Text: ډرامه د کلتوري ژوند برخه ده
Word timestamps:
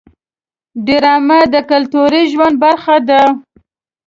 ډرامه 0.85 1.39
د 1.53 1.55
کلتوري 1.71 2.23
ژوند 2.31 2.55
برخه 2.63 2.97
ده 3.09 3.21